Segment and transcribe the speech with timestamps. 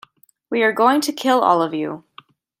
[0.49, 2.05] We are going to kill all of you.